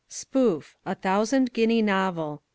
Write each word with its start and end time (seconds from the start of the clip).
Spoof. 0.09 0.75
A 0.83 0.95
Thousand 0.95 1.53
Guinea 1.53 1.83
Novel. 1.83 2.41